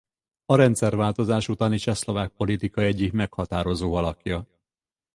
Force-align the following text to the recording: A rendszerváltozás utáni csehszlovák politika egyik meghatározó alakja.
A 0.45 0.55
rendszerváltozás 0.55 1.49
utáni 1.49 1.77
csehszlovák 1.77 2.29
politika 2.31 2.81
egyik 2.81 3.11
meghatározó 3.11 3.93
alakja. 3.93 4.47